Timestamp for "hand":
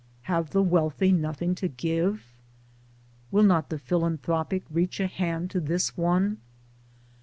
5.05-5.51